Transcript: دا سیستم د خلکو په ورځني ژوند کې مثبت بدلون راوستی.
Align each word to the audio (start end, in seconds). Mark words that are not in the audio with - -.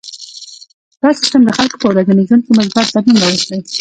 دا 1.01 1.09
سیستم 1.19 1.41
د 1.45 1.49
خلکو 1.57 1.75
په 1.81 1.87
ورځني 1.91 2.23
ژوند 2.27 2.43
کې 2.45 2.51
مثبت 2.59 2.87
بدلون 2.93 3.17
راوستی. 3.21 3.59